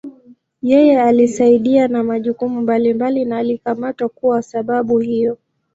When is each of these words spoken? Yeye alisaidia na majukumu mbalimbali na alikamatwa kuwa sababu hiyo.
Yeye 0.61 1.01
alisaidia 1.01 1.87
na 1.87 2.03
majukumu 2.03 2.61
mbalimbali 2.61 3.25
na 3.25 3.37
alikamatwa 3.37 4.09
kuwa 4.09 4.41
sababu 4.41 4.99
hiyo. 4.99 5.37